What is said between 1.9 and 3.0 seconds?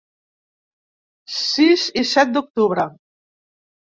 i set d’octubre.